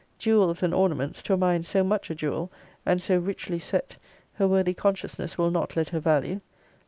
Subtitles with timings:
[0.17, 2.51] JEWELS and ornaments, to a mind so much a jewel,
[2.87, 3.97] and so richly set,
[4.33, 6.41] her worthy consciousness will not let her value.